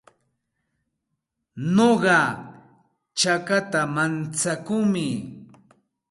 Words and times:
Nuqa 1.75 2.19
chakata 3.19 3.81
mantsakuumi. 3.95 5.05